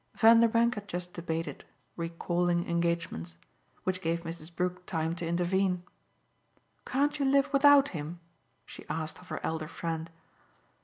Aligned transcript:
Vanderbank 0.17 0.73
had 0.73 0.87
just 0.87 1.13
debated, 1.13 1.63
recalling 1.95 2.67
engagements; 2.67 3.37
which 3.83 4.01
gave 4.01 4.23
Mrs. 4.23 4.51
Brook 4.55 4.87
time 4.87 5.13
to 5.17 5.27
intervene. 5.27 5.83
"Can't 6.87 7.19
you 7.19 7.25
live 7.25 7.53
without 7.53 7.89
him?" 7.89 8.19
she 8.65 8.89
asked 8.89 9.19
of 9.19 9.27
her 9.27 9.39
elder 9.45 9.67
friend. 9.67 10.09